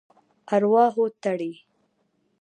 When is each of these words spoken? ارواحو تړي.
ارواحو 0.53 1.05
تړي. 1.23 1.51